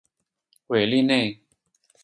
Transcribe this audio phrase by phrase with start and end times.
[0.65, 1.39] 韦利内。